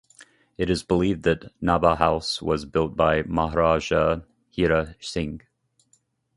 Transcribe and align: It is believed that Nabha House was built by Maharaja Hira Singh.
It 0.57 0.71
is 0.71 0.81
believed 0.81 1.21
that 1.25 1.53
Nabha 1.61 1.95
House 1.95 2.41
was 2.41 2.65
built 2.65 2.95
by 2.95 3.21
Maharaja 3.21 4.21
Hira 4.49 4.95
Singh. 4.99 5.41